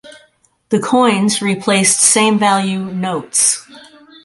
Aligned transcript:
The 0.69 0.79
coins 0.79 1.43
replaced 1.43 1.99
same 1.99 2.39
value 2.39 2.79
notes. 2.85 3.67